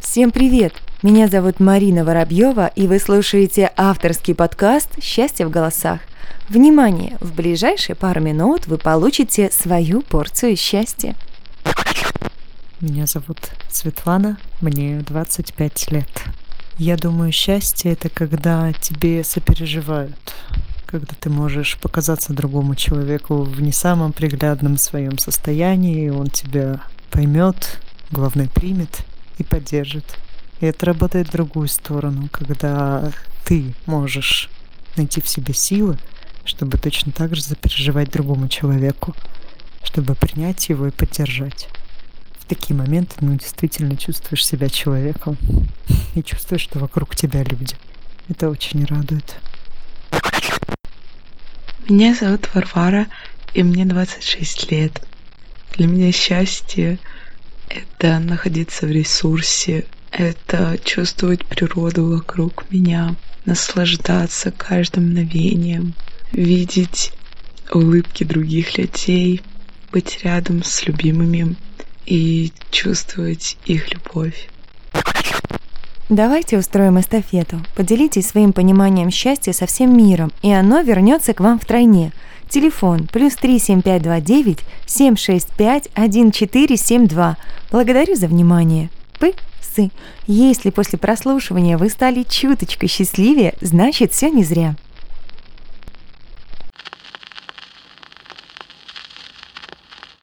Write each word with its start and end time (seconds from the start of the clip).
Всем 0.00 0.32
привет! 0.32 0.72
Меня 1.02 1.28
зовут 1.28 1.60
Марина 1.60 2.04
Воробьева, 2.04 2.72
и 2.74 2.88
вы 2.88 2.98
слушаете 2.98 3.70
авторский 3.76 4.34
подкаст 4.34 5.00
«Счастье 5.00 5.46
в 5.46 5.50
голосах». 5.50 6.00
Внимание! 6.48 7.16
В 7.20 7.34
ближайшие 7.34 7.94
пару 7.94 8.20
минут 8.20 8.66
вы 8.66 8.78
получите 8.78 9.50
свою 9.52 10.02
порцию 10.02 10.56
счастья. 10.56 11.14
Меня 12.80 13.06
зовут 13.06 13.38
Светлана, 13.70 14.38
мне 14.60 15.00
25 15.06 15.92
лет. 15.92 16.24
Я 16.78 16.96
думаю, 16.96 17.30
счастье 17.30 17.92
это 17.92 18.08
когда 18.08 18.72
тебе 18.72 19.22
сопереживают, 19.22 20.34
когда 20.88 21.14
ты 21.20 21.28
можешь 21.28 21.76
показаться 21.76 22.32
другому 22.32 22.74
человеку 22.74 23.42
в 23.42 23.60
не 23.60 23.72
самом 23.72 24.12
приглядном 24.12 24.78
своем 24.78 25.18
состоянии, 25.18 26.06
и 26.06 26.10
он 26.10 26.28
тебя 26.28 26.80
поймет, 27.10 27.78
главное 28.10 28.48
примет 28.48 29.04
и 29.36 29.44
поддержит. 29.44 30.16
И 30.60 30.66
это 30.66 30.86
работает 30.86 31.28
в 31.28 31.32
другую 31.32 31.68
сторону, 31.68 32.30
когда 32.32 33.12
ты 33.44 33.74
можешь 33.84 34.48
найти 34.96 35.20
в 35.20 35.28
себе 35.28 35.52
силы, 35.52 35.98
чтобы 36.46 36.78
точно 36.78 37.12
так 37.12 37.36
же 37.36 37.42
запереживать 37.42 38.10
другому 38.10 38.48
человеку, 38.48 39.14
чтобы 39.84 40.14
принять 40.14 40.70
его 40.70 40.86
и 40.86 40.90
поддержать. 40.90 41.68
В 42.38 42.46
такие 42.46 42.74
моменты, 42.74 43.14
ну, 43.20 43.34
действительно 43.34 43.94
чувствуешь 43.98 44.46
себя 44.46 44.70
человеком 44.70 45.36
и 46.14 46.22
чувствуешь, 46.22 46.62
что 46.62 46.78
вокруг 46.78 47.14
тебя 47.14 47.44
люди. 47.44 47.76
Это 48.30 48.48
очень 48.48 48.86
радует. 48.86 49.36
Меня 51.88 52.14
зовут 52.14 52.50
Варвара, 52.52 53.06
и 53.54 53.62
мне 53.62 53.86
26 53.86 54.70
лет. 54.70 55.00
Для 55.74 55.86
меня 55.86 56.12
счастье— 56.12 56.98
это 57.70 58.18
находиться 58.18 58.84
в 58.84 58.90
ресурсе, 58.90 59.86
это 60.12 60.78
чувствовать 60.84 61.46
природу 61.46 62.04
вокруг 62.10 62.70
меня, 62.70 63.16
наслаждаться 63.46 64.50
каждым 64.50 65.04
мгновением, 65.04 65.94
видеть 66.30 67.12
улыбки 67.72 68.22
других 68.22 68.76
людей, 68.76 69.40
быть 69.90 70.22
рядом 70.24 70.62
с 70.64 70.86
любимыми 70.86 71.56
и 72.04 72.52
чувствовать 72.70 73.56
их 73.64 73.94
любовь. 73.94 74.50
Давайте 76.08 76.56
устроим 76.56 76.98
эстафету. 76.98 77.60
Поделитесь 77.76 78.28
своим 78.28 78.54
пониманием 78.54 79.10
счастья 79.10 79.52
со 79.52 79.66
всем 79.66 79.94
миром, 79.94 80.32
и 80.40 80.50
оно 80.50 80.80
вернется 80.80 81.34
к 81.34 81.40
вам 81.40 81.58
втройне. 81.58 82.12
Телефон 82.48 83.06
плюс 83.12 83.34
37529 83.36 84.60
765 84.86 85.88
1472. 85.92 87.36
Благодарю 87.70 88.14
за 88.14 88.26
внимание. 88.26 88.88
Пы 89.18 89.34
сы. 89.60 89.90
Если 90.26 90.70
после 90.70 90.98
прослушивания 90.98 91.76
вы 91.76 91.90
стали 91.90 92.22
чуточку 92.22 92.88
счастливее, 92.88 93.52
значит 93.60 94.12
все 94.12 94.30
не 94.30 94.44
зря. 94.44 94.76